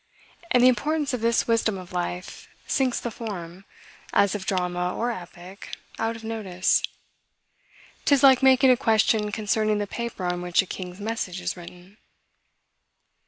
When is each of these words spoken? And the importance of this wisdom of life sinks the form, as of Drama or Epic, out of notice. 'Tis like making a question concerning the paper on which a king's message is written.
And 0.49 0.63
the 0.63 0.67
importance 0.67 1.13
of 1.13 1.21
this 1.21 1.47
wisdom 1.47 1.77
of 1.77 1.93
life 1.93 2.49
sinks 2.65 2.99
the 2.99 3.11
form, 3.11 3.65
as 4.13 4.33
of 4.33 4.47
Drama 4.47 4.95
or 4.95 5.11
Epic, 5.11 5.75
out 5.99 6.15
of 6.15 6.23
notice. 6.23 6.81
'Tis 8.05 8.23
like 8.23 8.41
making 8.41 8.71
a 8.71 8.77
question 8.77 9.31
concerning 9.31 9.77
the 9.77 9.85
paper 9.85 10.25
on 10.25 10.41
which 10.41 10.63
a 10.63 10.65
king's 10.65 10.99
message 10.99 11.39
is 11.39 11.55
written. 11.55 11.97